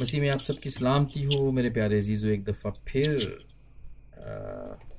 [0.00, 3.18] मसीह में आप सबकी सलामती हो, मेरे प्यारे अजीज़ो, एक दफ़ा फिर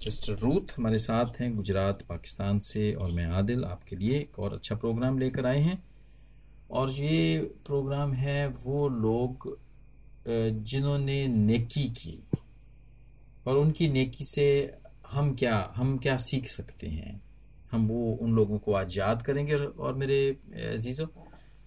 [0.03, 4.53] सिस्टर रूथ हमारे साथ हैं, गुजरात, पाकिस्तान से, और मैं आदिल आपके लिए एक और
[4.53, 5.83] अच्छा प्रोग्राम लेकर आए हैं।
[6.71, 9.47] और ये प्रोग्राम है वो लोग
[10.27, 12.17] जिन्होंने नेकी की,
[13.47, 14.47] और उनकी नेकी से
[15.07, 17.21] हम क्या हम क्या सीख सकते हैं?
[17.71, 20.29] हम वो, उन लोगों को आज याद करेंगे, और मेरे
[20.73, 21.07] अजीज़ों,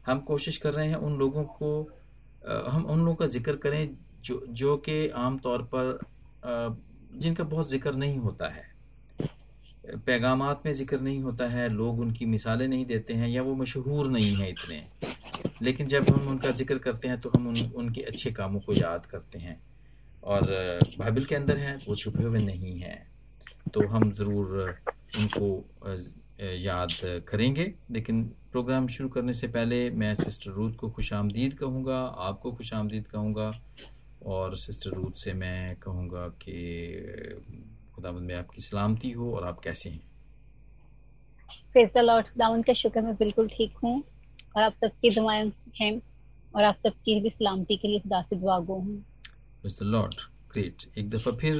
[0.06, 1.72] हम कोशिश कर रहे हैं उन लोगों को
[2.44, 5.98] हम उन लोगों का ज़िक्र करें जो जो कि आम तौर पर
[7.14, 8.70] जिनका बहुत ज़िक्र नहीं होता है।
[10.06, 14.10] पैगाम में ज़िक्र नहीं होता है, लोग उनकी मिसालें नहीं देते हैं या वो मशहूर
[14.10, 14.82] नहीं है इतने।
[15.62, 19.06] लेकिन जब हम उनका ज़िक्र करते हैं तो हम उन, उनके अच्छे कामों को याद
[19.06, 19.60] करते हैं
[20.24, 20.46] और
[20.98, 23.06] बाइबल के अंदर हैं, वो छुपे हुए नहीं हैं।
[23.74, 24.74] तो हम ज़रूर
[25.18, 25.48] उनको
[26.42, 26.88] याद
[27.28, 32.52] करेंगे। लेकिन प्रोग्राम शुरू करने से पहले मैं सिस्टर रूथ को खुश आमदीद कहूँगा आपको
[32.52, 33.52] खुश आमदीद कहूँगा
[34.26, 36.56] और सिस्टर रूथ से मैं कहूँगा कि
[37.94, 40.02] खुदावंद में आपकी सलामती हो और आप कैसे हैं?
[41.76, 44.02] खुदावंद का शुक्र मैं बिल्कुल ठीक हूँ
[44.56, 46.00] और आप सबकी दुआएँ हैं
[46.56, 49.04] और आप सबकी भी सलामती के लिए खुदा से दुआ गो हूँ।
[49.82, 50.14] लॉर्ड
[50.52, 51.56] ग्रेट एक दफ़ा फिर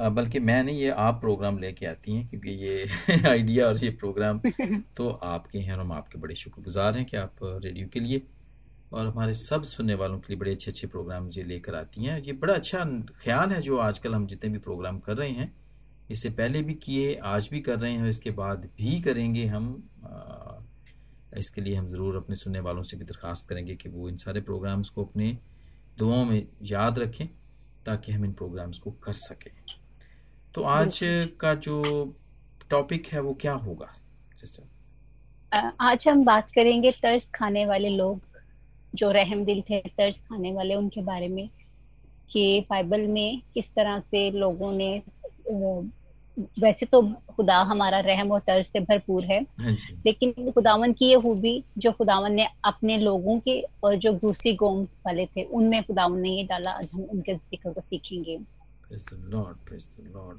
[0.00, 2.86] बल्कि मैं नहीं ये आप प्रोग्राम लेके आती हैं क्योंकि ये
[3.28, 4.38] आइडिया और ये प्रोग्राम
[4.96, 8.22] तो आपके हैं और हम आपके बड़े शुक्रगुजार हैं कि आप रेडियो के लिए
[8.92, 12.22] और हमारे सब सुनने वालों के लिए बड़े अच्छे अच्छे प्रोग्राम ये लेकर आती हैं।
[12.22, 12.84] ये बड़ा अच्छा
[13.24, 15.54] ख्याल है जो आजकल हम जितने भी प्रोग्राम कर रहे हैं
[16.10, 19.88] इससे पहले भी किए आज भी कर रहे हैं और इसके बाद भी करेंगे हम।
[20.06, 20.60] आ,
[21.38, 24.40] इसके लिए हम ज़रूर अपने सुनने वालों से भी दरख्वास्त करेंगे कि वो इन सारे
[24.40, 25.38] प्रोग्राम्स को अपने
[25.98, 27.26] दुआओं में याद रखें
[27.86, 29.50] ताकि हम इन प्रोग्राम्स को कर सकें।
[30.54, 31.00] तो आज
[31.40, 31.82] का जो
[32.70, 33.92] टॉपिक है वो क्या होगा
[34.36, 34.62] सिस्टर
[35.80, 38.20] आज हम बात करेंगे तर्स खाने वाले लोग
[38.94, 41.48] जो रहम दिल थे तर्ज खाने वाले उनके बारे में
[42.30, 45.02] कि बाइबल में किस तरह से लोगों ने
[46.60, 47.02] वैसे तो
[47.36, 49.72] खुदा हमारा रहम और तर्ज से भरपूर है हाँ
[50.06, 54.84] लेकिन खुदावन की ये खूबी जो खुदावन ने अपने लोगों के और जो दूसरी गोम
[54.84, 58.38] वाले थे उनमें खुदावन ने ये डाला आज हम उनके ज़िक्र को सीखेंगे।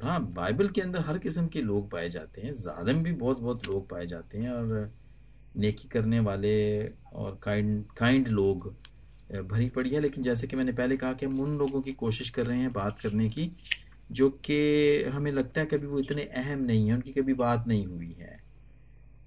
[0.04, 3.68] हाँ बाइबल के अंदर हर किस्म के लोग पाए जाते हैं। जालिम भी बहुत बहुत
[3.68, 4.92] लोग पाए जाते हैं और
[5.58, 6.56] नेकी करने वाले
[7.14, 8.68] और काइंड काइंड लोग
[9.44, 12.30] भरी पड़ी है। लेकिन जैसे कि मैंने पहले कहा कि हम उन लोगों की कोशिश
[12.30, 13.52] कर रहे हैं बात करने की,
[14.12, 17.86] जो कि हमें लगता है कभी वो इतने अहम नहीं है, उनकी कभी बात नहीं
[17.86, 18.44] हुई है।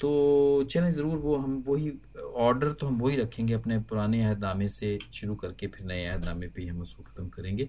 [0.00, 1.92] तो चलें ज़रूर, वो हम, वही
[2.36, 6.66] ऑर्डर तो हम वही रखेंगे अपने पुराने अहदनामे से शुरू करके, फिर नए अहदनामे पे
[6.66, 7.68] हम उसको ख़त्म करेंगे।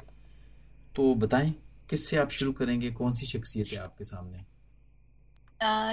[0.96, 1.54] तो बताएँ
[1.90, 2.92] किससे आप शुरू करेंगे?
[2.92, 4.46] कौन सी शख्सियत है आपके सामने?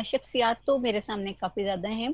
[0.04, 2.12] शख्सियात तो मेरे सामने काफ़ी ज़्यादा हैं।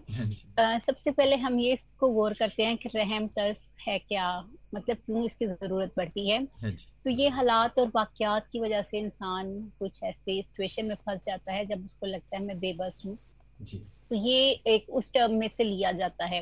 [0.59, 4.28] हाँ सबसे पहले हम ये इसको गौर करते हैं कि रहम तर्स है क्या
[4.75, 6.70] मतलब क्यों इसकी ज़रूरत पड़ती है। हाँ
[7.04, 11.53] तो ये हालात और वाकयात की वजह से इंसान कुछ ऐसे सिचुएशन में फंस जाता
[11.53, 13.16] है जब उसको लगता है मैं बेबस हूँ।
[14.10, 16.41] तो ये एक उस टर्म में से लिया जाता है।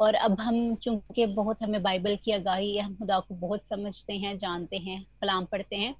[0.00, 4.12] और अब हम चूँकि बहुत हमें बाइबल की आगाही है हम खुदा को बहुत समझते
[4.14, 5.94] हैं, जानते हैं, कलाम पढ़ते हैं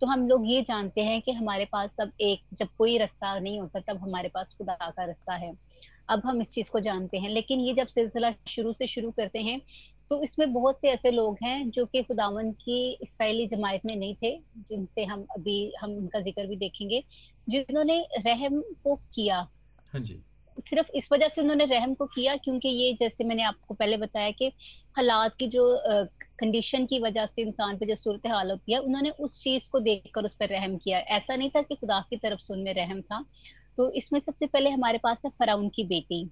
[0.00, 3.60] तो हम लोग ये जानते हैं कि हमारे पास अब एक, जब कोई रास्ता नहीं
[3.60, 5.52] होता, तब हमारे पास खुदा का रास्ता है।
[6.08, 9.38] अब हम इस चीज़ को जानते हैं, लेकिन ये जब सिलसिला शुरू से शुरू करते
[9.38, 9.60] हैं
[10.10, 14.14] तो इसमें बहुत से ऐसे लोग हैं जो कि खुदावन की इसराइली जमायत में नहीं
[14.14, 17.02] थे, जिनसे हम अभी, हम उनका ज़िक्र भी देखेंगे,
[17.48, 19.38] जिन्होंने रहम को किया।
[19.92, 20.20] हाँ जी।
[20.60, 24.30] सिर्फ़ इस वजह से उन्होंने रहम को किया क्योंकि ये जैसे मैंने आपको पहले बताया
[24.30, 24.52] कि
[24.96, 25.66] हालात की जो
[26.40, 29.80] कंडीशन की वजह से इंसान पे जो सूरत हाल होती है उन्होंने उस चीज़ को
[29.80, 33.00] देखकर उस पर रहम किया ऐसा नहीं था कि खुदा की तरफ़ से उनमें रहम
[33.00, 33.24] था
[33.76, 36.24] तो इसमें सबसे पहले हमारे पास है फराउन की बेटी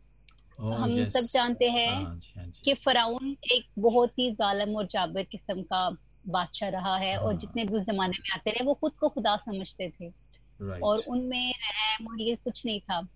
[0.60, 1.10] oh, हम yes.
[1.10, 5.88] सब जानते हैं हाँ हाँ कि फराउन एक बहुत ही जालम और जाबर किस्म का
[6.28, 7.24] बादशाह रहा है हाँ.
[7.24, 10.82] और जितने भी उस जमाने में आते रहे वो खुद को खुदा समझते थे right.
[10.82, 13.06] और उनमें रहम और ये कुछ नहीं था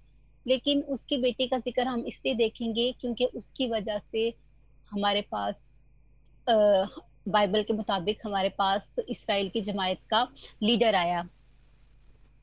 [0.48, 4.28] लेकिन उसकी बेटी का ज़िक्र हम इसलिए देखेंगे क्योंकि उसकी वजह से
[4.92, 5.54] हमारे पास
[7.28, 10.22] बाइबल के मुताबिक हमारे पास इसराइल की जमायत का
[10.62, 11.28] लीडर आया।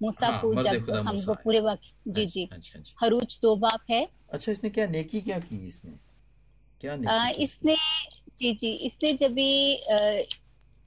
[0.01, 3.56] मूसा हाँ, को जब हम वो पूरे वक्त जी अच्छा, जी। अच्छा, अच्छा। हरूज दो
[3.56, 5.91] बाप है। अच्छा इसने क्या नेकी क्या की इसने?
[6.81, 7.75] क्या नेकी आ, इसने
[8.39, 9.75] जी जी इसने जब भी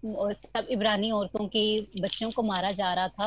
[0.05, 3.27] तब इब्रानी औरतों की बच्चों को मारा जा रहा था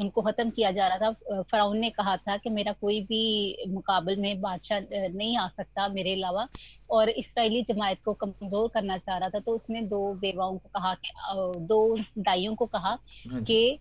[0.00, 4.16] उनको खत्म किया जा रहा था। फराउन ने कहा था कि मेरा कोई भी मुकाबल
[4.16, 6.46] में बादशाह नहीं आ सकता मेरे अलावा
[6.90, 10.94] और इसराइली जमायत को कमज़ोर करना चाह रहा था। तो उसने दो बेवाओं को कहा
[10.94, 11.12] कि
[11.66, 12.98] दो दाइयों को कहा
[13.30, 13.78] हाँ कि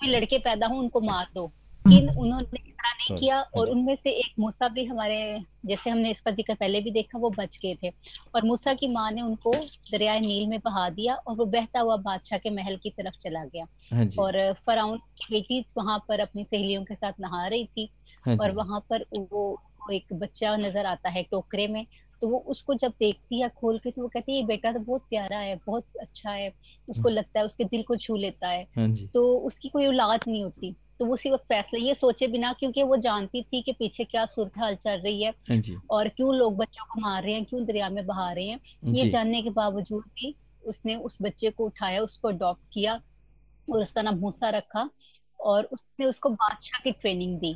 [0.00, 1.50] भी लड़के पैदा हो उनको मार दो।
[1.84, 5.18] लेकिन उन्होंने खड़ा नहीं किया और उनमें से एक मूसा भी हमारे
[5.66, 7.90] जैसे हमने इसका ज़िक्र पहले भी देखा वो बच गए थे।
[8.34, 9.52] और मूसा की माँ ने उनको
[9.92, 13.44] दरियाए नील में बहा दिया और वो बहता हुआ बादशाह के महल की तरफ़ चला
[13.44, 17.88] गया। हाँ और फराउन की बेटी वहाँ पर अपनी सहेलियों के साथ नहा रही थी
[18.24, 19.60] हाँ और वहाँ पर वो
[19.92, 21.84] एक बच्चा नज़र आता है टोकरे में
[22.22, 24.78] तो वो उसको जब देखती है खोल के तो वो कहती है ये बेटा तो
[24.78, 26.52] बहुत प्यारा है बहुत अच्छा है
[26.88, 30.42] उसको। लगता है उसके दिल को छू लेता है। हाँ तो उसकी कोई औलाद नहीं
[30.44, 34.04] होती। तो वो उसी वक्त फैसला ये सोचे बिना क्योंकि वो जानती थी कि पीछे
[34.04, 37.44] क्या सूरत हाल चल रही है हाँ और क्यों लोग बच्चों को मार रहे हैं
[37.44, 38.60] क्यों दरिया में बहा रहे हैं।
[38.92, 40.34] ये जानने के बावजूद भी
[40.64, 43.00] उसने उस बच्चे को उठाया उसको अडॉप्ट किया
[43.68, 44.88] और उसका नाम भूसा रखा
[45.40, 47.54] और उसने उसको बादशाह की training the.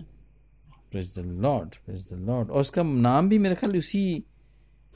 [0.91, 4.05] Praise the Lord praise the Lord और उसका नाम भी मेरे ख्याल उसी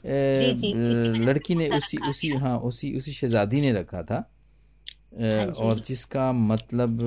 [0.05, 4.23] लड़की ने उसी उसी हाँ उसी उसी शहजादी ने रखा था।
[5.15, 7.01] और जिसका मतलब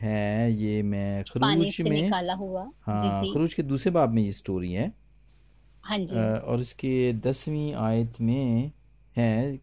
[0.00, 4.72] है ये मैं खरूज में निकाला हुआ। हाँ खरूज के दूसरे बाब में ये स्टोरी
[4.72, 4.92] है।
[5.84, 8.72] हाँ जी। और इसके दसवीं आयत में
[9.16, 9.56] है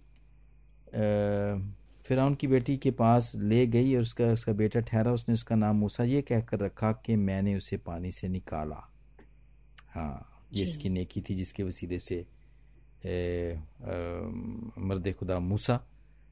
[2.05, 5.75] फिर की बेटी के पास ले गई और उसका उसका बेटा ठहरा उसने उसका नाम
[5.75, 8.81] मूसा ये कहकर रखा कि मैंने उसे पानी से निकाला।
[9.93, 12.25] हाँ ये इसकी नेकी थी जिसके वसीले से
[14.79, 15.79] मर्द खुदा मूसा।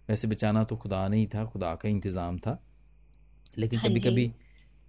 [0.09, 2.63] वैसे बचाना तो खुदा नहीं था खुदा का इंतज़ाम था।
[3.57, 4.31] लेकिन हाँ कभी कभी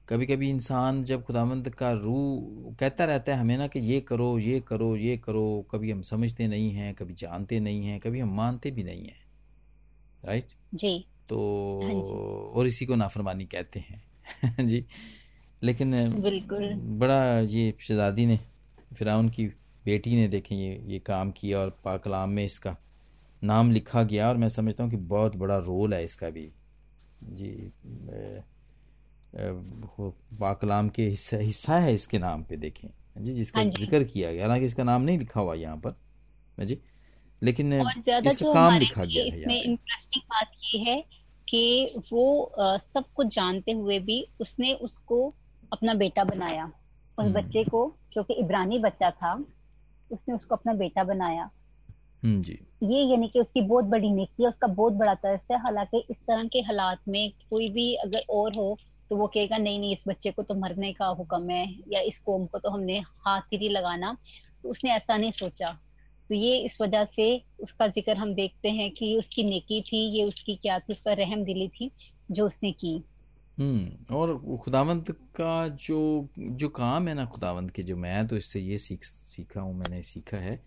[0.09, 4.39] कभी कभी इंसान जब खुदावंद का रूह कहता रहता है हमें ना कि ये करो
[4.39, 8.37] ये करो ये करो कभी हम समझते नहीं हैं कभी जानते नहीं हैं कभी हम
[8.37, 9.27] मानते भी नहीं हैं।
[10.25, 11.39] राइट जी। तो
[11.85, 11.93] हाँ
[12.55, 14.03] और इसी को नाफरमानी कहते हैं।
[14.67, 14.85] जी।
[15.63, 18.41] लेकिन बिल्कुल। बड़ा ये शहजादी ने
[18.95, 19.47] फिर की
[19.85, 22.77] बेटी ने देखें ये ये काम किया और पाकलाम में इसका
[23.45, 26.51] नाम लिखा गया और मैं समझता हूँ कि बहुत बड़ा रोल है इसका भी।
[27.25, 27.73] जी
[30.41, 34.43] पाकलाम के हिस्सा हिस्सा है इसके नाम पे देखें। जी जिसका हाँ ज़िक्र किया गया।
[34.43, 35.97] हालाँकि इसका नाम नहीं लिखा हुआ यहाँ पर।
[36.59, 36.79] जी
[37.43, 41.01] लेकिन इसका काम लिखा गया है इसमें इंटरेस्टिंग बात ये है
[41.49, 45.19] कि वो सब कुछ जानते हुए भी उसने उसको
[45.73, 47.81] अपना बेटा बनाया। उस हम्म। बच्चे को
[48.15, 49.35] जो कि इब्रानी बच्चा था
[50.11, 51.51] उसने उसको अपना बेटा बनाया।
[52.25, 56.05] जी। ये यानी कि उसकी बहुत बड़ी नेकी है उसका बहुत बड़ा तरस है। हालाँकि
[56.11, 58.77] इस तरह के हालात में कोई भी अगर और हो
[59.11, 62.19] तो वो कहेगा नहीं नहीं इस बच्चे को तो मरने का हुक्म है या इस
[62.19, 64.17] कौम को तो हमने हाथ ही लगाना।
[64.63, 65.73] तो उसने ऐसा नहीं सोचा।
[66.31, 67.27] तो ये इस वजह से
[67.61, 71.45] उसका ज़िक्र हम देखते हैं कि उसकी नेकी थी ये उसकी क्या थी उसका रहम
[71.45, 71.91] दिली थी
[72.31, 72.97] जो उसने की।
[73.59, 78.61] हम्म और खुदावंत का जो जो काम है ना खुदावंत के जो मैं तो इससे
[78.61, 80.61] ये सीख सीखा हूँ मैंने सीखा है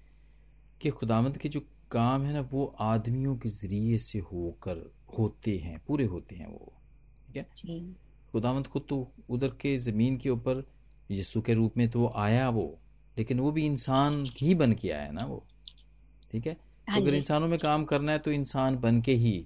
[0.82, 1.60] कि खुदावंत के जो
[1.92, 6.74] काम है ना वो आदमियों के ज़रिए से होकर होते हैं पूरे होते हैं वो
[7.28, 7.44] ठीक है?
[8.34, 10.64] खुदावंत खुद तो उधर के ज़मीन के ऊपर
[11.12, 12.68] यीशु के रूप में तो वो आया वो
[13.18, 15.44] लेकिन वो भी इंसान ही बन के आया ना वो
[16.32, 16.54] ठीक है?
[16.54, 19.46] तो हाँ अगर इंसानों में काम करना है तो इंसान बन के ही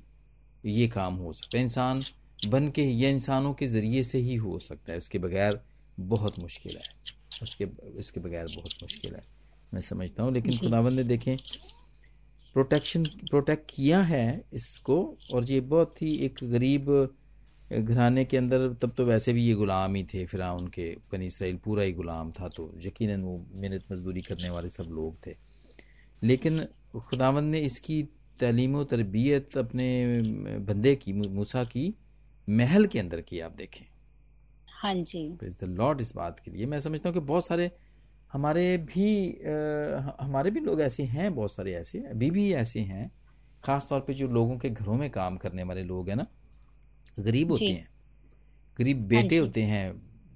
[0.66, 2.04] ये काम हो सकता है। इंसान
[2.48, 5.60] बन के ये इंसानों के ज़रिए से ही हो सकता है उसके बगैर
[6.00, 6.84] बहुत मुश्किल है
[7.42, 7.68] उसके
[8.00, 9.24] इसके बगैर बहुत मुश्किल है।
[9.74, 11.38] मैं समझता हूँ लेकिन खुदावन ने देखें
[12.56, 16.90] प्रोटेक्शन प्रोटेक्ट किया है इसको और ये बहुत ही एक गरीब
[17.72, 21.58] घराने के अंदर तब तो वैसे भी ये गुलाम ही थे फिर उनके बनी इसराइल
[21.58, 25.36] पूरा ही गुलाम था तो यकीनन वो मेहनत मजदूरी करने वाले सब लोग थे।
[26.22, 26.66] लेकिन
[27.00, 28.04] खुदावन ने इसकी
[28.40, 29.88] तलीम व तरबियत अपने
[30.60, 31.94] बंदे की मूसा की
[32.50, 33.86] महल के अंदर की आप देखें।
[34.68, 37.72] हाँ जी। द लॉर्ड इस बात के लिए। मैं समझता हूँ कि बहुत सारे
[38.34, 43.12] हमारे भी आ, हमारे भी लोग ऐसे हैं बहुत सारे ऐसे अभी भी ऐसे हैं।
[43.64, 46.28] खास तौर पे जो लोगों के घरों में काम करने वाले लोग हैं ना
[47.20, 47.88] गरीब होते हैं।
[48.80, 49.92] गरीब हाँ बेटे होते हैं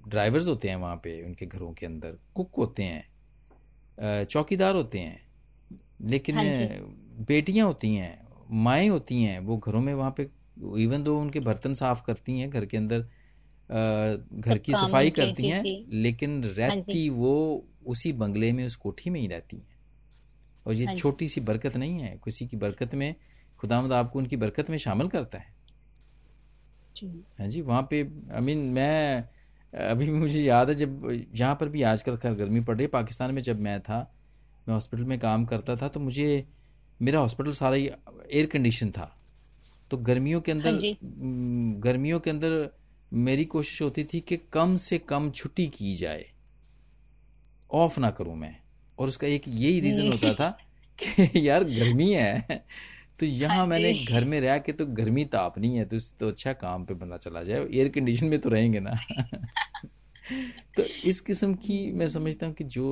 [0.08, 5.20] ड्राइवर्स होते हैं वहाँ पे उनके घरों के अंदर कुक होते हैं चौकीदार होते हैं।
[6.02, 6.40] लेकिन
[7.28, 8.28] बेटियाँ होती हैं
[8.64, 10.30] माएँ होती हैं वो घरों में वहाँ पे
[10.82, 13.08] इवन दो उनके बर्तन साफ़ करती हैं घर के अंदर
[13.70, 17.32] घर की सफ़ाई करती हैं लेकिन हाँ रहती वो
[17.86, 19.74] उसी बंगले में उस कोठी में ही रहती हैं।
[20.66, 23.14] और ये हाँ छोटी सी बरकत नहीं है किसी की बरकत में
[23.60, 25.54] खुदामद आपको उनकी बरकत में शामिल करता है।
[27.38, 28.00] हाँ जी वहाँ पे
[28.32, 29.28] आई मीन मैं
[29.72, 33.34] अभी मुझे याद है जब यहाँ पर भी आजकल खैर गर्मी पड़ रही है पाकिस्तान
[33.34, 33.98] में जब मैं था
[34.68, 36.46] मैं हॉस्पिटल में काम करता था तो मुझे
[37.00, 39.12] मेरा हॉस्पिटल सारा ही एयर कंडीशन था।
[39.90, 42.68] तो गर्मियों के अंदर हाँ गर्मियों के अंदर
[43.12, 46.26] मेरी कोशिश होती थी कि कम से कम छुट्टी की जाए।
[47.70, 48.56] ऑफ़ ना करूँ मैं।
[48.98, 50.50] और उसका एक यही रीजन होता था
[51.02, 52.64] कि यार गर्मी है
[53.20, 56.28] तो यहाँ हाँ मैंने घर में रह के तो गर्मी ताप नहीं है तो तो
[56.28, 58.96] अच्छा काम पे बंदा चला जाए। एयर कंडीशन में तो रहेंगे ना।
[60.76, 62.84] तो इस किस्म की मैं समझता हूँ कि जो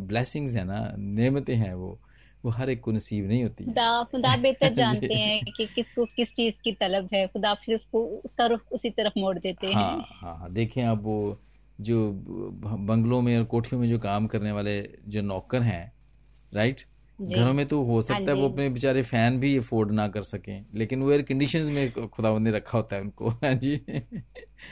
[0.00, 2.00] ब्लेसिंग्स है ना नेमतें हैं वो
[2.44, 6.28] वो हर एक को नसीब नहीं होती खुदा खुदा बेहतर जानते हैं कि किसको किस
[6.28, 10.08] चीज़ की तलब है। खुदा फिर उसको उसका रुख उसी तरफ़ मोड़ देते हैं। हाँ
[10.22, 11.40] हाँ हाँ। देखें अब वो
[11.78, 15.92] जो बंगलों में और कोठियों में जो काम करने वाले जो नौकर हैं
[16.52, 16.80] राइट
[17.20, 20.64] घरों में तो हो सकता है वो अपने बेचारे फ़ैन भी अफोर्ड ना कर सकें
[20.74, 23.76] लेकिन वो एयर कंडीशन में खुदा ने रखा होता है उनको। हाँ जी।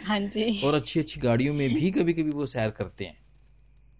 [0.04, 3.21] हाँ जी। और अच्छी अच्छी गाड़ियों में भी कभी कभी वो सैर करते हैं।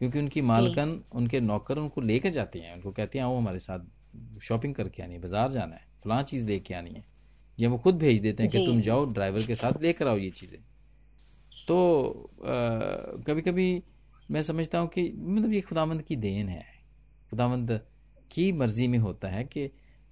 [0.03, 4.41] क्योंकि उनकी मालकन उनके नौकर उनको लेकर जाते हैं। उनको कहते हैं आओ हमारे साथ
[4.43, 7.05] शॉपिंग करके आनी है बाज़ार जाना है फलां चीज़ लेके आनी है।
[7.59, 10.31] या वो खुद भेज देते हैं कि तुम जाओ ड्राइवर के साथ लेकर आओ ये
[10.33, 10.59] चीज़ें।
[11.69, 11.79] तो
[12.41, 12.51] आ,
[13.27, 13.83] कभी कभी
[14.31, 16.65] मैं समझता हूँ कि मतलब ये खुदामंद की देन है।
[17.31, 17.81] खुदामंद
[18.31, 19.71] की मर्ज़ी में होता है कि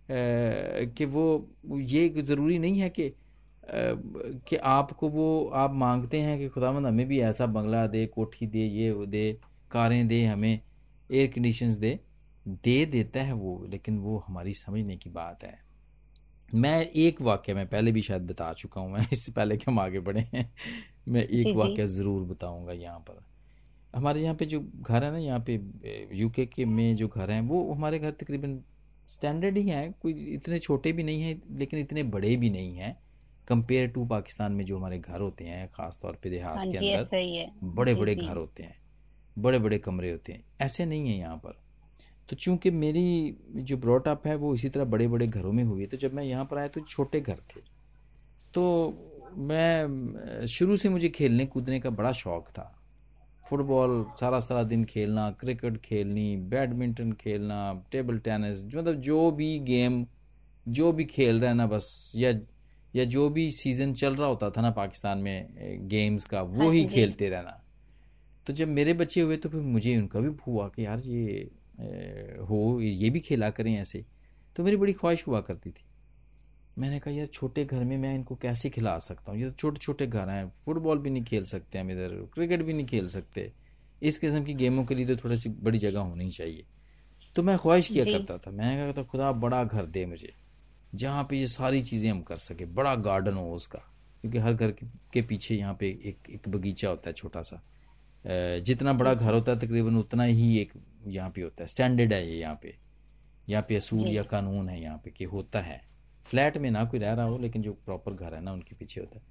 [0.08, 1.26] कि वो
[1.68, 3.12] ये ज़रूरी नहीं है कि
[4.46, 8.66] कि आपको वो आप मांगते हैं कि खुदामंद हमें भी ऐसा बंगला दे कोठी दे
[8.66, 9.38] ये वो दे।
[9.70, 10.60] कारें दे हमें
[11.10, 11.98] एयर कंडीशंस दे
[12.46, 15.58] दे देता है वो लेकिन वो हमारी समझने की बात है।
[16.48, 19.78] मैं एक वाक्य मैं पहले भी शायद बता चुका हूँ मैं इससे पहले कि हम
[19.80, 20.50] आगे बढ़े। हैं
[21.08, 23.22] मैं एक वाक्य ज़रूर बताऊँगा यहाँ पर।
[23.94, 25.54] हमारे यहाँ पे जो घर है ना यहाँ पे
[26.14, 28.58] यूके के में जो घर हैं वो हमारे घर तकरीबन
[29.08, 32.96] स्टैंडर्ड ही हैं कोई इतने छोटे भी नहीं हैं लेकिन इतने बड़े भी नहीं हैं
[33.48, 36.78] कंपेयर टू पाकिस्तान में जो हमारे घर होते हैं ख़ास तौर पे देहात हाँ के
[36.78, 38.76] अंदर बड़े बड़े घर होते हैं।
[39.38, 41.58] बड़े बड़े कमरे होते हैं। ऐसे नहीं है यहाँ पर।
[42.28, 45.86] तो चूँकि मेरी जो ब्रॉटअप है वो इसी तरह बड़े बड़े घरों में हुई है
[45.86, 47.60] तो जब मैं यहाँ पर आया तो छोटे घर थे।
[48.54, 48.62] तो
[49.38, 52.72] मैं शुरू से मुझे खेलने कूदने का बड़ा शौक था।
[53.44, 57.60] फुटबॉल सारा सारा दिन खेलना क्रिकेट खेलनी बैडमिंटन खेलना
[57.92, 60.04] टेबल टेनिस मतलब जो भी गेम
[60.66, 62.32] जो भी खेल रहा है ना बस या
[62.94, 66.72] या जो भी सीज़न चल रहा होता था ना पाकिस्तान में गेम्स का वो हाँ
[66.72, 67.60] ही खेलते रहना।
[68.50, 71.50] तो जब मेरे बच्चे हुए तो फिर मुझे उनका भी हुआ कि यार ये
[72.42, 74.04] हो ये भी खेला करें ऐसे।
[74.56, 75.84] तो मेरी बड़ी ख्वाहिश हुआ करती थी।
[76.78, 79.40] मैंने कहा यार छोटे घर में मैं इनको कैसे खिला सकता हूँ?
[79.40, 82.72] ये तो छोटे छोटे घर हैं फुटबॉल भी नहीं खेल सकते हम इधर क्रिकेट भी
[82.72, 83.50] नहीं खेल सकते।
[84.02, 86.64] इस किस्म की गेमों के लिए तो थोड़ी सी बड़ी जगह होनी चाहिए।
[87.36, 90.32] तो मैं ख्वाहिश किया करता था। मैं कहता खुदा बड़ा घर दे मुझे
[90.94, 93.86] जहाँ पे ये सारी चीज़ें हम कर सके। बड़ा गार्डन हो उसका
[94.20, 94.74] क्योंकि हर घर
[95.12, 97.62] के पीछे यहाँ पे एक एक बगीचा होता है छोटा सा।
[98.24, 100.72] जितना बड़ा घर होता है तकरीबन उतना ही एक
[101.06, 102.74] यहाँ पे होता है। स्टैंडर्ड है ये यहाँ पे।
[103.48, 105.80] यहाँ पे असूल या कानून है यहाँ पे कि होता है।
[106.26, 109.00] फ्लैट में ना कोई रह रहा हो लेकिन जो प्रॉपर घर है ना उनके पीछे
[109.00, 109.24] होता है।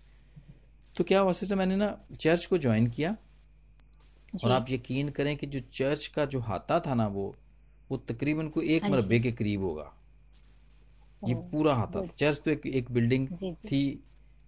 [0.95, 3.15] तो क्या हुआ सिस्टर मैंने ना चर्च को ज्वाइन किया।
[4.35, 7.35] और आप यकीन करें कि जो चर्च का जो हाथा था ना वो
[7.89, 9.91] वो तकरीबन को एक हाँ मरबे के करीब होगा।
[11.21, 13.27] ये पूरा हाथा चर्च तो एक एक बिल्डिंग
[13.65, 13.81] थी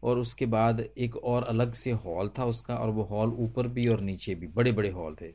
[0.03, 3.88] और उसके बाद एक और अलग से हॉल था उसका और वो हॉल ऊपर भी
[3.88, 5.34] और नीचे भी बड़े बड़े हॉल थे।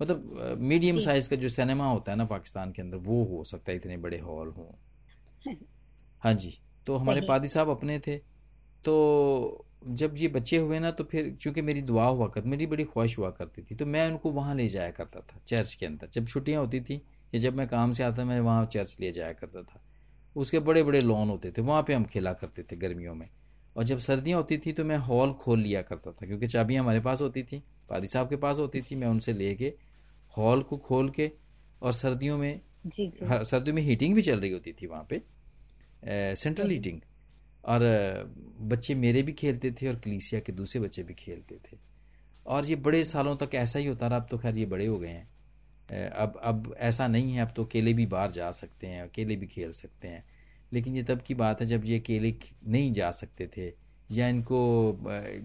[0.00, 3.72] मतलब मीडियम साइज़ का जो सिनेमा होता है ना पाकिस्तान के अंदर वो हो सकता
[3.72, 4.72] है इतने बड़े हॉल हों।
[6.22, 8.16] हाँ जी तो हमारे पादी साहब अपने थे
[8.84, 12.84] तो जब ये बच्चे हुए ना तो फिर चूँकि मेरी दुआ हुआ कर मेरी बड़ी
[12.84, 16.08] ख्वाहिश हुआ करती थी तो मैं उनको वहाँ ले जाया करता था चर्च के अंदर।
[16.12, 16.94] जब छुट्टियाँ होती थी
[17.32, 19.82] या जब मैं काम से आता मैं वहाँ चर्च ले जाया करता था।
[20.36, 23.28] उसके बड़े बड़े लॉन होते थे वहाँ पे हम खेला करते थे गर्मियों में।
[23.76, 27.00] और जब सर्दियाँ होती थी तो मैं हॉल खोल लिया करता था क्योंकि चाबियाँ हमारे
[27.00, 29.72] पास होती थी पादी साहब के पास होती थी मैं उनसे ले के
[30.36, 31.30] हॉल को खोल के
[31.82, 35.22] और सर्दियों में सर्दियों में हीटिंग भी चल रही होती थी वहाँ पे
[36.34, 37.00] सेंट्रल हीटिंग
[37.64, 37.80] और
[38.60, 41.76] बच्चे मेरे भी खेलते थे और कलीसिया के दूसरे बच्चे भी खेलते थे।
[42.46, 44.98] और ये बड़े सालों तक ऐसा ही होता रहा अब तो खैर ये बड़े हो
[44.98, 45.28] गए हैं।
[46.10, 49.46] अब अब ऐसा नहीं है अब तो अकेले भी बाहर जा सकते हैं अकेले भी
[49.46, 50.24] खेल सकते हैं।
[50.72, 52.34] लेकिन ये तब की बात है जब ये अकेले
[52.66, 53.72] नहीं जा सकते थे
[54.12, 54.60] या इनको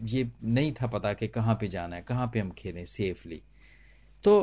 [0.03, 3.41] ये नहीं था पता कि कहाँ पे जाना है कहाँ पे हम खेलें सेफली
[4.23, 4.41] तो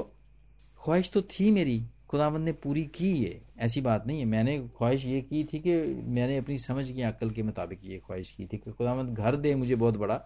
[0.81, 5.05] ख्वाहिश तो थी मेरी खुदावंद ने पूरी की ये ऐसी बात नहीं है। मैंने ख्वाहिश
[5.05, 5.75] ये की थी कि
[6.09, 9.55] मैंने अपनी समझ की अक्ल के मुताबिक ये ख्वाहिश की थी कि खुदावंद घर दे
[9.55, 10.21] मुझे बहुत बड़ा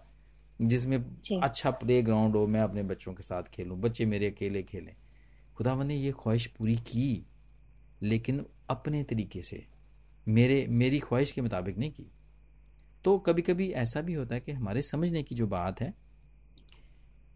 [0.61, 0.97] जिसमें
[1.41, 4.93] अच्छा प्ले ग्राउंड हो मैं अपने बच्चों के साथ खेलूं बच्चे मेरे अकेले खेलें।
[5.57, 7.25] खुदावंद ने ये ख्वाहिश पूरी की
[8.03, 9.65] लेकिन अपने तरीके से
[10.29, 12.05] मेरे मेरी ख्वाहिश के मुताबिक नहीं की।
[13.05, 15.93] तो कभी कभी ऐसा भी होता है कि हमारे समझने की जो बात है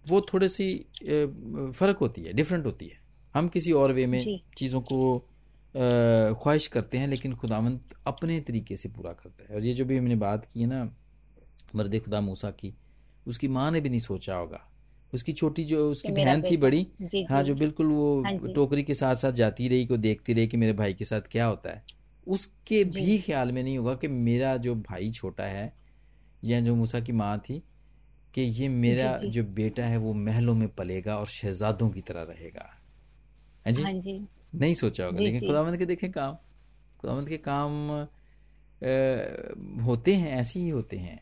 [0.05, 0.73] वो थोड़ी सी
[1.03, 3.01] फ़र्क होती है डिफरेंट होती है।
[3.35, 4.19] हम किसी और वे में
[4.57, 5.17] चीज़ों को
[5.75, 9.97] ख्वाहिश करते हैं लेकिन खुदावंत अपने तरीके से पूरा करता है। और ये जो भी
[9.97, 10.83] हमने बात की है ना
[11.75, 12.73] मर्द खुदा मूसा की
[13.25, 14.59] उसकी माँ ने भी नहीं सोचा होगा।
[15.13, 16.87] उसकी छोटी जो उसकी बहन थी बड़ी
[17.29, 20.57] हाँ जो। बिल्कुल वो हाँ टोकरी के साथ साथ जाती रही को देखती रही कि
[20.57, 21.83] मेरे भाई के साथ क्या होता है।
[22.27, 25.73] उसके भी ख्याल में नहीं होगा कि मेरा जो भाई छोटा है
[26.45, 27.63] या जो मूसा की माँ थी
[28.33, 29.31] कि ये मेरा जी, जी.
[29.31, 32.69] जो बेटा है वो महलों में पलेगा और शहजादों की तरह रहेगा।
[33.67, 33.83] है जी?
[33.83, 36.35] हाँ जी। नहीं सोचा होगा। लेकिन खुदावंद के देखें काम।
[36.99, 38.05] खुदावंद के काम आ,
[39.83, 41.19] होते हैं ऐसे ही होते हैं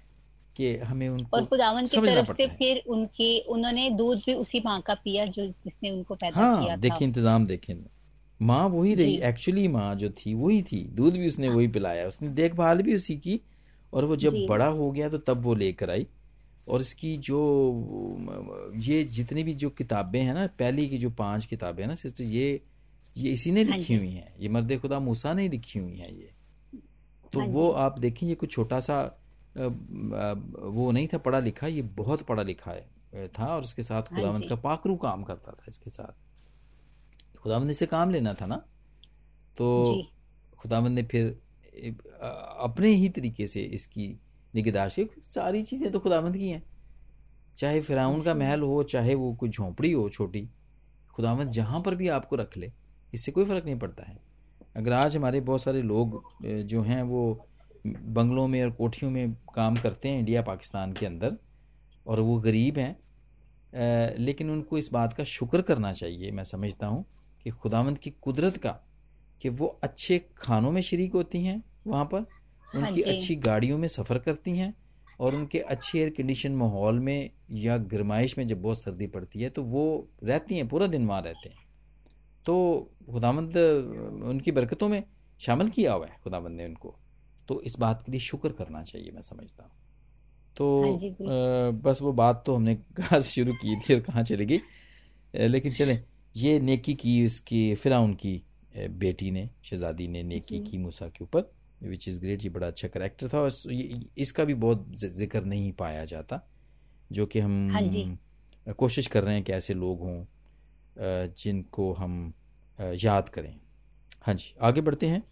[0.56, 4.82] कि हमें उनको और खुदावन की तरफ़ से फिर उनकी उन्होंने दूध भी उसी माँ
[4.82, 7.76] का पिया जो जिसने उनको पैदा हाँ, किया देखिए इंतज़ाम देखें।
[8.42, 12.08] माँ वही रही एक्चुअली माँ जो थी वही थी। दूध भी उसने हाँ। वही पिलाया।
[12.08, 13.40] उसने देखभाल भी उसी की
[13.94, 16.08] और वो जब बड़ा हो गया तो तब वो लेकर आई।
[16.68, 17.40] और इसकी जो
[18.80, 22.24] ये जितनी भी जो किताबें हैं ना पहली की जो पाँच किताबें हैं ना सिस्टर
[22.24, 22.62] ये
[23.16, 26.12] ये इसी ने हाँ लिखी हुई हैं। ये मर्द खुदा मूसा ने लिखी हुई हैं
[26.12, 26.32] ये।
[27.34, 29.02] तो हाँ वो आप देखें ये कुछ छोटा सा
[29.58, 34.46] वो नहीं था पढ़ा लिखा ये बहुत पढ़ा लिखा है था और इसके साथ खुदावंद
[34.50, 36.31] का पाकरू काम करता था इसके साथ।
[37.44, 38.56] खुदावंद से काम लेना था ना?
[39.58, 40.08] तो
[40.60, 41.40] खुदावंद ने फिर
[42.62, 44.08] अपने ही तरीके से इसकी
[44.54, 46.64] निगहदाश्त सारी चीज़ें तो खुदावंद की हैं।
[47.58, 50.48] चाहे फिराउन का महल हो चाहे वो कोई झोंपड़ी हो छोटी
[51.14, 52.72] खुदावंद जहाँ पर भी आपको रख ले
[53.14, 54.18] इससे कोई फ़र्क नहीं पड़ता है।
[54.76, 57.48] अगर आज हमारे बहुत सारे लोग जो हैं वो
[57.86, 61.38] बंगलों में और कोठियों में काम करते हैं इंडिया पाकिस्तान के अंदर
[62.06, 67.06] और वो गरीब हैं लेकिन उनको इस बात का शुक्र करना चाहिए मैं समझता हूँ
[67.44, 68.72] कि खुदावंद की कुदरत का
[69.42, 72.26] कि वो अच्छे खानों में शरीक होती हैं वहाँ पर
[72.68, 74.74] हाँ उनकी अच्छी गाड़ियों में सफ़र करती हैं
[75.20, 79.50] और उनके अच्छे एयर कंडीशन माहौल में या गर्माइश में जब बहुत सर्दी पड़ती है
[79.50, 79.84] तो वो
[80.24, 81.60] रहती हैं पूरा दिन वहाँ रहते हैं।
[82.46, 82.56] तो
[83.12, 85.04] खुदावंद उनकी बरकतों में
[85.42, 86.96] शामिल किया हुआ है खुदावंद ने उनको।
[87.48, 89.72] तो इस बात के लिए शुक्र करना चाहिए मैं समझता हूँ।
[90.58, 90.98] तो हाँ
[91.84, 94.62] बस वो बात तो हमने कहा शुरू की थी और कहाँ चली गई।
[95.34, 95.96] लेकिन चले
[96.36, 98.42] ये नेकी की उसकी फिर उनकी
[98.78, 101.52] बेटी ने शहजादी ने नेकी की मूसा के ऊपर
[101.84, 103.52] विच इज़ ग्रेट ये बड़ा अच्छा करेक्टर था और
[104.18, 106.42] इसका भी बहुत ज़िक्र नहीं पाया जाता
[107.12, 108.18] जो कि हम
[108.68, 110.26] हाँ कोशिश कर रहे हैं कि ऐसे लोग हों
[111.38, 112.34] जिनको हम
[112.80, 113.56] याद करें।
[114.22, 115.24] हाँ जी आगे बढ़ते हैं।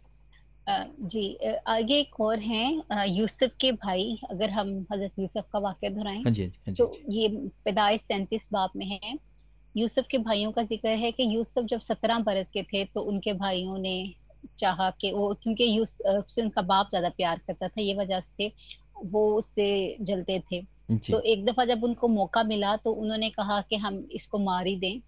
[0.70, 1.36] जी
[1.68, 6.32] आगे एक और हैं यूसुफ के भाई अगर हम हज़रत यूसुफ का वाक्य दोहराएँ हाँ
[6.34, 7.28] जी, हाँ जी, तो ये
[7.66, 9.18] पैदाइश सैंतीस बाप में है।
[9.76, 13.34] यूसुफ के भाइयों का ज़िक्र है कि यूसुफ जब सत्रह बरस के थे तो उनके
[13.36, 13.94] भाइयों ने
[14.60, 18.52] चाहा कि वो क्योंकि यूसुफ से उनका बाप ज़्यादा प्यार करता था ये वजह से
[19.06, 20.62] वो उससे जलते थे।
[21.04, 24.76] तो एक दफ़ा जब उनको मौका मिला तो उन्होंने कहा कि हम इसको मार ही
[24.80, 25.02] दें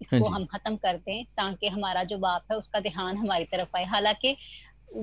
[0.00, 3.76] इसको हाँ हम खत्म कर दें ताकि हमारा जो बाप है उसका ध्यान हमारी तरफ़
[3.76, 4.36] आए। हालाँकि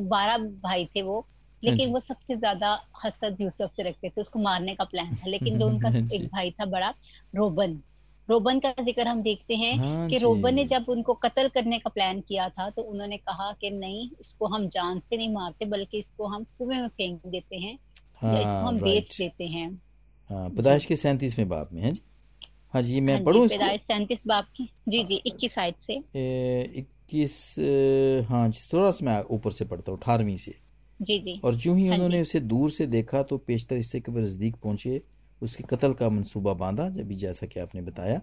[0.10, 1.28] बारह भाई थे वो
[1.64, 2.72] लेकिन हाँ वो सबसे ज़्यादा
[3.06, 6.26] हसद यूसुफ से रखते थे उसको मारने का प्लान था। लेकिन जो उनका हाँ एक
[6.28, 6.94] भाई था बड़ा
[7.34, 7.82] रोबन
[8.30, 11.90] रोबन का ज़िक्र हम देखते हैं हाँ कि रोबन ने जब उनको कत्ल करने का
[11.90, 16.00] प्लान किया था तो उन्होंने कहा कि नहीं इसको हम जान से नहीं मारते बल्कि
[16.00, 17.78] इसको हम कुएँ में फेंक देते हैं
[18.22, 19.70] हाँ, या इसको हम बेच देते हैं।
[20.30, 22.02] हाँ, पैदाइश के सैंतीसवें बाप में है जी।
[22.74, 25.94] हाँ जी मैं हाँ पढ़ू सैंतीस बाप की। जी जी इक्कीस साइड से।
[26.80, 27.56] इक्कीस
[28.30, 30.56] हाँ जी थोड़ा सा मैं ऊपर से पढ़ता हूँ अठारहवीं से।
[31.00, 34.12] जी जी। और जो ही हाँ उन्होंने उसे दूर से देखा तो पेशतर इससे के
[34.12, 35.02] नज़दीक पहुँचे
[35.42, 38.22] उसके कत्ल का मंसूबा बांधा, जब भी जैसा कि आपने बताया।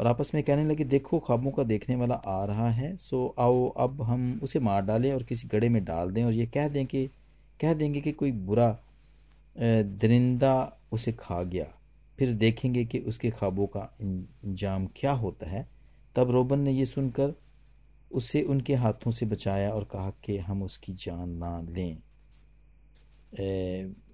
[0.00, 3.68] और आपस में कहने लगे, देखो, ख्वाबों का देखने वाला आ रहा है, सो आओ,
[3.68, 6.86] अब हम उसे मार डालें और किसी गड़े में डाल दें। और ये कह दें
[6.86, 7.06] कि,
[7.60, 8.78] कह देंगे कि कोई बुरा
[9.82, 11.66] दरिंदा उसे खा गया।
[12.18, 15.68] फिर देखेंगे कि उसके ख्वाबों का इंजाम क्या होता है।
[16.16, 17.34] तब रोबन ने यह सुनकर
[18.12, 21.96] उसे उनके हाथों से बचाया और कहा कि हम उसकी जान ना लें।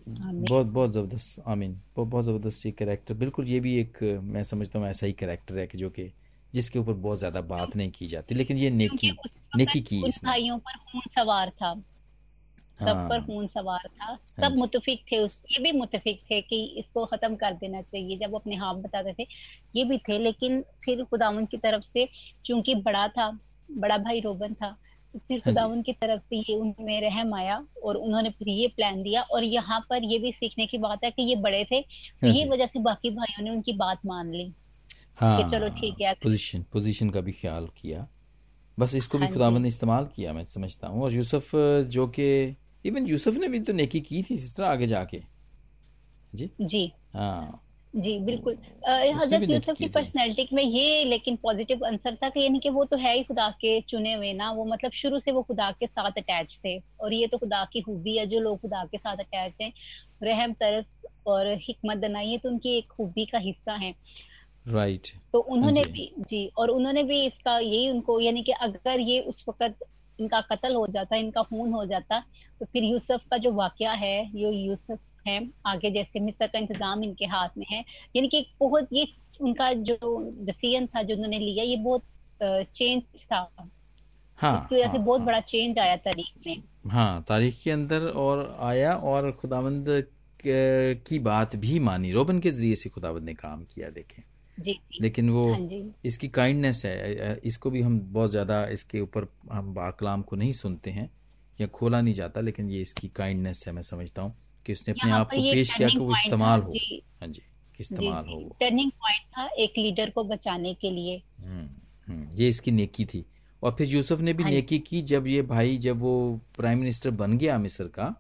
[0.06, 4.78] बहुत बहुत ज़बरदस्त आमीन। बहुत बहुत ज़बरदस्त ये करेक्टर बिल्कुल ये भी एक मैं समझता
[4.78, 6.12] हूँ ऐसा ही करेक्टर है कि जो कि
[6.54, 9.10] जिसके ऊपर बहुत ज़्यादा बात नहीं की जाती। लेकिन ये नेकी
[9.52, 11.74] नेकी की भाइयों पर खून सवार था।
[12.80, 16.40] सब पर हाँ। खून सवार था। हाँ सब मुतफिक थे उस ये भी मुतफिक थे
[16.42, 19.26] कि इसको खत्म कर देना चाहिए। जब अपने हाथ बताते थे
[19.74, 22.08] ये भी थे। लेकिन फिर खुदावन की तरफ़ से
[22.44, 23.30] चूँकि बड़ा था
[23.68, 24.76] बड़ा भाई रोबन था
[25.14, 29.03] फिर हाँ खुदावन की तरफ़ से ये उनमें रहम आया और उन्होंने फिर ये प्लान
[29.03, 32.27] दिया और यहाँ पर ये भी सीखने की बात है कि ये बड़े थे तो
[32.29, 34.53] ये वजह से बाकी भाइयों ने उनकी बात मान ली।
[35.16, 38.07] हाँ, कि चलो ठीक है पोजीशन पोजीशन का भी ख्याल किया।
[38.79, 41.51] बस इसको भी खुदावन ने इस्तेमाल किया मैं समझता हूँ। और यूसुफ
[41.88, 45.23] जो कि इवन यूसुफ ने भी तो नेकी की थी सिस्टर आगे जाके।
[46.35, 46.51] जी?
[46.61, 47.61] जी। हाँ।
[47.94, 48.57] जी बिल्कुल।
[48.88, 52.96] हज़रत यूसुफ की पर्सनैलिटी में ये लेकिन पॉजिटिव आंसर था कि यानी कि वो तो
[52.96, 56.18] है ही खुदा के चुने हुए ना वो मतलब शुरू से वो खुदा के साथ
[56.18, 59.55] अटैच थे और ये तो खुदा की खूबी है जो लोग खुदा के साथ अटैच
[59.62, 59.72] हैं।
[60.22, 60.85] रहम तरस
[61.26, 63.94] और हिकमत दनाई ये तो उनकी एक खूबी का हिस्सा है।
[64.66, 65.33] Right right.
[65.33, 69.44] तो उन्होंने भी जी और उन्होंने भी इसका यही उनको यानी कि अगर ये उस
[69.48, 69.85] वक्त
[70.18, 72.18] इनका कत्ल हो जाता इनका खून हो जाता
[72.61, 77.04] तो फिर यूसुफ का जो वाक्य है ये यूसुफ है आगे जैसे मिस्र का इंतज़ाम
[77.04, 77.85] इनके हाथ में है।
[78.16, 79.06] यानी कि बहुत ये
[79.40, 79.98] उनका जो
[80.40, 82.04] डिसीज़न था जो उन्होंने लिया ये बहुत
[82.74, 83.38] चेंज था।
[84.38, 87.70] हाँ, इसकी वजह से हाँ, बहुत हाँ, बड़ा चेंज आया तारीख में। हाँ तारीख के
[87.70, 89.87] अंदर और आया और खुदावंद
[90.44, 94.22] की बात भी मानी। रोबन के ज़रिए से खुदावंद ने काम किया देखें।
[94.59, 95.68] जी, जी, लेकिन वो हाँ
[96.04, 100.90] इसकी काइंडनेस है इसको भी हम बहुत ज़्यादा इसके ऊपर हम बाकलाम को नहीं सुनते
[100.90, 101.09] हैं
[101.59, 104.35] या खोला नहीं जाता लेकिन ये इसकी काइंडनेस है मैं समझता हूँ।
[104.66, 106.75] कि उसने अपने आप को पेश किया कि वो इस्तेमाल हो।
[107.20, 107.42] हाँ जी
[107.81, 111.68] इस्तेमाल हो टर्निंग पॉइंट था एक लीडर को बचाने के लिए। हम्म,
[112.07, 113.25] हम्म, ये इसकी नेकी थी।
[113.62, 117.11] और फिर यूसुफ ने भी हाँ नेकी की जब ये भाई जब वो प्राइम मिनिस्टर
[117.11, 118.14] बन गया मिस्र का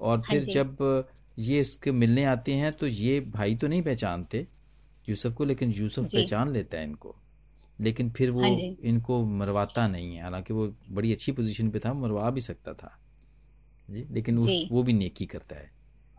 [0.00, 4.46] और हाँ फिर जब ये इसके मिलने आते हैं तो ये भाई तो नहीं पहचानते
[5.08, 7.16] यूसुफ को लेकिन यूसुफ पहचान लेता है इनको।
[7.80, 8.50] लेकिन फिर वो हाँ
[8.84, 13.01] इनको मरवाता नहीं है। हालाँकि वो बड़ी अच्छी पोजीशन पे था मरवा भी सकता था।
[13.90, 15.70] जी लेकिन उस वो भी नेकी करता है।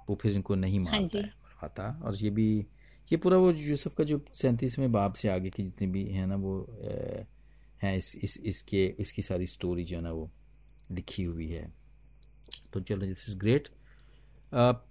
[0.10, 2.47] वो फिर इनको नहीं मारता है मरवाता। और ये भी
[3.12, 6.36] ये पूरा वो यूसुफ का जो सैंतीसवें बाब से आगे की जितनी भी है ना
[6.36, 6.56] वो
[7.84, 10.30] हैं इस इस इसके इसकी सारी स्टोरी जो है ना वो
[10.91, 11.73] लिखी हुई है।
[12.73, 13.67] तो चलो दिस इज़ ग्रेट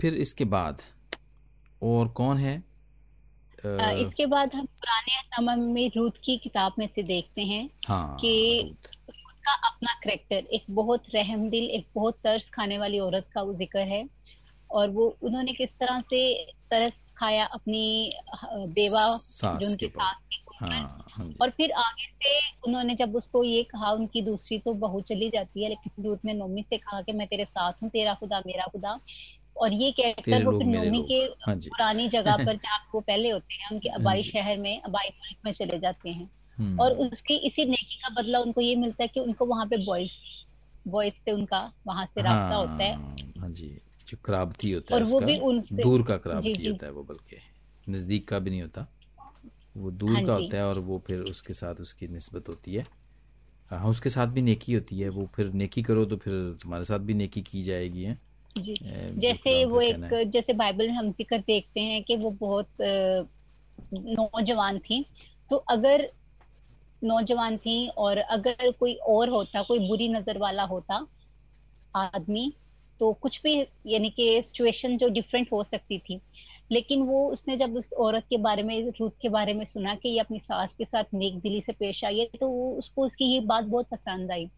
[0.01, 0.83] फिर इसके बाद
[1.83, 2.63] और कौन है?
[3.67, 8.75] आ, इसके बाद हम पुराने में रूथ की किताब में से देखते हैं हाँ, कि
[9.42, 13.55] उसका अपना करेक्टर एक बहुत रहम दिल एक बहुत तरस खाने वाली औरत का वो
[13.55, 14.05] ज़िक्र है।
[14.70, 16.20] और वो उन्होंने किस तरह से
[16.70, 18.12] तरस खाया अपनी
[18.44, 19.07] बेवा
[19.42, 20.16] जो उनकी सास
[20.61, 25.00] हाँ, हाँ और फिर आगे से उन्होंने जब उसको ये कहा उनकी दूसरी तो बहू
[25.00, 28.14] चली जाती है लेकिन दूध ने नोमी से कहा कि मैं तेरे साथ हूँ तेरा
[28.14, 28.98] खुदा मेरा खुदा।
[29.57, 33.55] और ये कहकर वो फिर नोमी के हाँ पुरानी जगह पर जहाँ वो पहले होते
[33.55, 36.31] हैं उनके हाँ अबाई शहर में अबाई मुल्क में चले जाते हैं।
[36.79, 40.11] और उसकी इसी नेकी का बदला उनको ये मिलता है कि उनको वहाँ पे बॉयज़
[40.87, 42.97] बॉयज़ से उनका वहाँ से रहा होता है।
[43.37, 43.69] हाँ जी
[44.09, 47.37] जो कराबती होता और है वो भी उनसे दूर का कराबती होता है वो बल्कि
[47.87, 48.87] नज़दीक का भी नहीं होता।
[49.77, 52.87] वो दूर हाँ का होता है और वो फिर उसके साथ उसकी नस्बत होती है।
[53.71, 56.99] हाँ उसके साथ भी नेकी होती है वो फिर नेकी करो तो फिर तुम्हारे साथ
[57.01, 58.19] भी नेकी की जाएगी है।
[58.57, 58.79] जी।
[59.17, 62.69] जैसे वो एक जैसे बाइबल में हम ज़िक्र देखते हैं कि वो बहुत
[63.93, 65.05] नौजवान थी।
[65.51, 66.11] तो अगर
[67.05, 71.07] नौजवान थी और अगर कोई और होता कोई बुरी नज़र वाला होता
[71.95, 72.53] आदमी
[73.01, 73.55] तो कुछ भी
[73.87, 76.21] यानी कि सिचुएशन जो डिफरेंट हो सकती थी।
[76.71, 80.09] लेकिन वो उसने जब उस औरत के बारे में रूथ के बारे में सुना कि
[80.09, 83.25] ये अपनी सास के साथ नेक दिली से पेश आई है तो वो उसको उसकी
[83.25, 84.49] ये बात बहुत पसंद आई।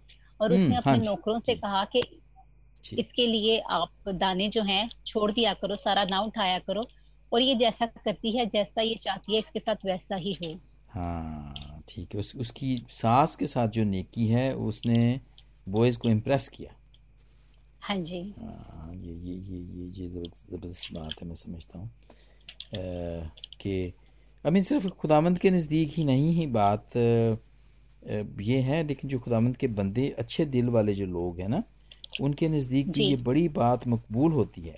[0.40, 2.02] और उसने हम्म, अपने हाँ नौकरों से कहा कि
[2.85, 6.87] इसके लिए आप दाने जो हैं छोड़ दिया करो सारा ना उठाया करो
[7.33, 10.54] और ये जैसा करती है जैसा ये चाहती है इसके साथ वैसा ही हो।
[10.90, 11.63] हाँ।
[11.94, 15.20] ठीक है। उस, उसकी सास के साथ जो नेकी है उसने
[15.68, 16.74] बॉयज़ को इम्प्रेस किया।
[17.83, 21.90] हाँ जी। हाँ ये ये ये ये ये ज़बरदस्त बात है मैं समझता हूँ।
[23.61, 23.92] कि
[24.44, 26.96] अमीन सिर्फ़ खुदामंद के नज़दीक ही नहीं ही बात
[28.40, 31.62] ये है लेकिन जो खुदामंद के बंदे अच्छे दिल वाले जो लोग हैं ना
[32.20, 34.74] उनके नज़दीक भी ये बड़ी बात मकबूल होती है।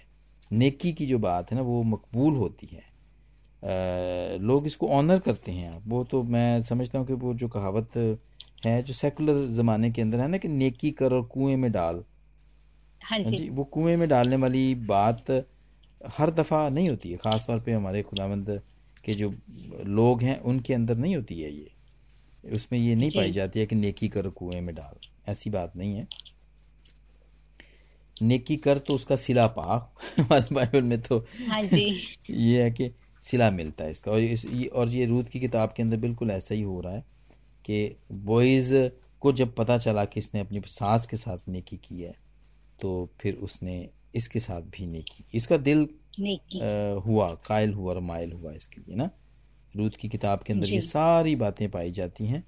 [0.52, 2.95] नेकी की जो बात है ना वो मकबूल होती है।
[3.62, 7.96] लोग इसको ऑनर करते हैं वो तो मैं समझता हूँ कि वो जो कहावत
[8.66, 12.04] है जो सेकुलर ज़माने के अंदर है ना कि नेकी कर और कुएँ में डाल।
[13.04, 15.30] हाँ, हाँ जी। वो कुएँ में डालने वाली बात
[16.18, 18.60] हर दफ़ा नहीं होती है। ख़ास तौर पे हमारे खुदामंद
[19.04, 19.32] के जो
[19.84, 21.70] लोग हैं उनके अंदर नहीं होती है ये।
[22.54, 25.94] उसमें ये नहीं पाई जाती है कि नेकी कर कुएँ में डाल। ऐसी बात नहीं
[25.96, 26.06] है।
[28.22, 32.90] नेकी कर तो उसका सिला पा। हमारे बाइबल में तो हाँ जी। ये है कि
[33.26, 36.30] सिला मिलता है इसका। और इस ये और ये रूद की किताब के अंदर बिल्कुल
[36.30, 37.04] ऐसा ही हो रहा है
[37.64, 38.74] कि बॉयज़
[39.22, 42.14] को जब पता चला कि इसने अपनी सास के साथ नेकी की है
[42.78, 48.32] तो फिर उसने इसके साथ भी नेकी। इसका दिल आ, हुआ कायल हुआ और मायल
[48.32, 49.10] हुआ इसके लिए ना।
[49.74, 52.44] रूद की किताब के अंदर ये सारी बातें पाई जाती हैं।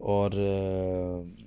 [0.00, 0.32] और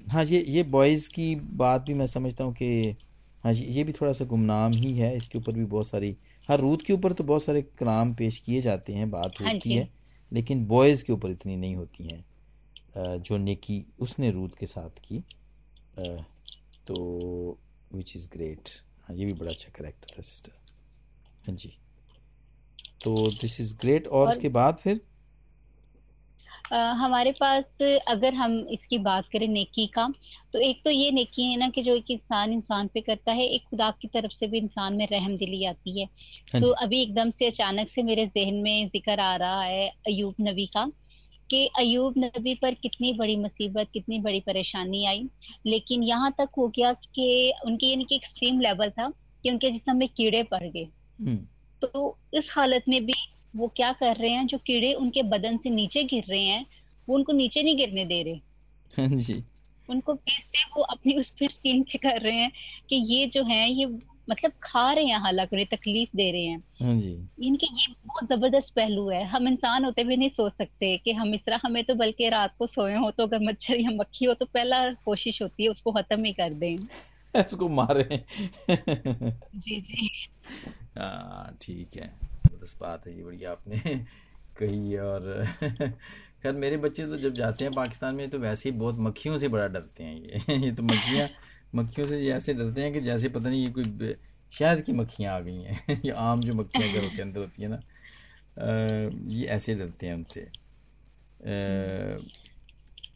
[0.09, 2.95] हाँ ये ये बॉयज़ की बात भी मैं समझता हूँ कि
[3.43, 6.15] हाँ जी ये भी थोड़ा सा गुमनाम ही है। इसके ऊपर भी बहुत सारी
[6.49, 9.73] हाँ रूत के ऊपर तो बहुत सारे कलाम पेश किए जाते हैं बात हाँ होती
[9.73, 9.89] है
[10.31, 15.23] लेकिन बॉयज़ के ऊपर इतनी नहीं होती हैं जो नेकी उसने रूद के साथ की
[16.87, 17.57] तो
[17.93, 18.69] विच इज़ ग्रेट
[19.07, 20.51] हाँ ये भी बड़ा अच्छा करेक्टर था सिस्टर
[21.47, 21.73] हाँ जी।
[23.03, 25.01] तो दिस इज़ ग्रेट और, उसके बाद फिर
[26.71, 30.07] हमारे पास अगर हम इसकी बात करें नेकी का
[30.53, 33.45] तो एक तो ये नेकी है ना कि जो एक इंसान इंसान पे करता है
[33.45, 36.05] एक खुदा की तरफ़ से भी इंसान में रहम दिली आती है।
[36.53, 40.35] हाँ तो अभी एकदम से अचानक से मेरे जहन में ज़िक्र आ रहा है अयूब
[40.41, 40.85] नबी का
[41.49, 45.27] कि अयूब नबी पर कितनी बड़ी मुसीबत कितनी बड़ी परेशानी आई।
[45.65, 49.09] लेकिन यहाँ तक हो गया कि उनके यानी कि एक्सट्रीम लेवल था
[49.43, 50.87] कि उनके जिसम में कीड़े पड़ गए।
[51.19, 51.37] हम्म।
[51.81, 53.13] तो इस हालत में भी
[53.55, 56.65] वो क्या कर रहे हैं जो कीड़े उनके बदन से नीचे गिर रहे हैं
[57.09, 58.33] वो उनको नीचे नहीं गिरने दे रहे।
[58.97, 59.43] हाँ जी।
[59.89, 62.51] उनको से वो अपनी उस फिर स्किन पे कर रहे हैं
[62.89, 63.85] कि ये जो है ये
[64.29, 68.29] मतलब खा रहे हैं हालाँकि उन्हें तकलीफ़ दे रहे हैं। हाँ जी। इनके ये बहुत
[68.29, 71.83] ज़बरदस्त पहलू है। हम इंसान होते हुए नहीं सोच सकते कि हम इस तरह हमें
[71.83, 75.41] तो बल्कि रात को सोए हो तो अगर मच्छर या मक्खी हो तो पहला कोशिश
[75.41, 76.77] होती है उसको खत्म ही कर दें।
[77.45, 78.03] उसको मारे।
[79.55, 80.09] जी जी।
[80.97, 82.28] हाँ ठीक है।
[82.61, 83.77] बस बात है ये बढ़िया आपने
[84.57, 85.45] कही और
[86.43, 89.47] खैर, मेरे बच्चे तो जब जाते हैं पाकिस्तान में तो वैसे ही बहुत मक्खियों से
[89.47, 91.29] बड़ा डरते हैं ये। ये तो मक्खियाँ,
[91.75, 94.15] मक्खियों से ऐसे डरते हैं कि जैसे पता नहीं ये कोई
[94.53, 97.69] शहद की मक्खियाँ आ गई हैं। ये आम जो मक्खियाँ घरों के अंदर होती हैं
[97.69, 97.81] ना
[99.29, 100.41] ये ऐसे डरते हैं उनसे।